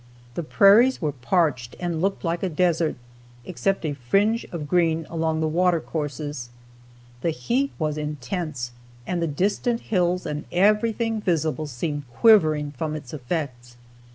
The 0.33 0.41
prairies 0.41 0.99
were 0.99 1.11
parched 1.11 1.75
and 1.79 2.01
looked 2.01 2.23
like 2.23 2.41
a 2.41 2.49
desert, 2.49 2.95
except 3.45 3.85
a 3.85 3.93
fringe 3.93 4.47
of 4.51 4.67
green 4.67 5.05
along 5.11 5.41
the 5.41 5.47
water 5.47 5.79
courses. 5.79 6.49
The 7.21 7.29
heat 7.29 7.71
was 7.77 7.99
intense 7.99 8.71
and 9.05 9.21
the 9.21 9.27
distant 9.27 9.79
hills 9.79 10.25
and 10.25 10.45
everything 10.51 11.21
visible 11.21 11.67
seemed 11.67 12.09
quivering 12.19 12.71
from 12.71 12.95
its 12.95 13.13
effects. 13.13 13.77